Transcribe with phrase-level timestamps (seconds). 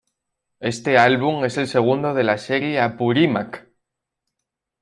[0.61, 3.67] Este álbum es el segundo de la serie Apurímac.